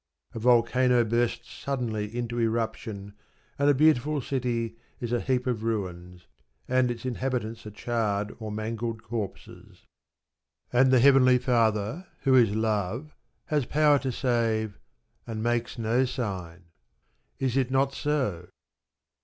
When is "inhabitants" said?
7.05-7.67